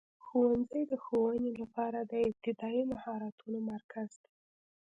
[0.25, 4.31] ښوونځی د ښوونې لپاره د ابتدایي مهارتونو مرکز دی.